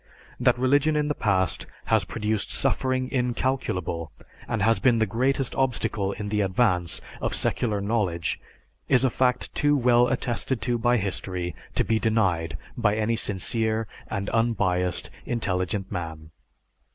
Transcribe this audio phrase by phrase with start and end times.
[0.39, 4.11] That religion in the past has produced suffering incalculable
[4.47, 8.39] and has been the greatest obstacle in the advance of secular knowledge
[8.89, 13.87] is a fact too well attested to by history to be denied by any sincere
[14.09, 16.31] and unbiased intelligent man.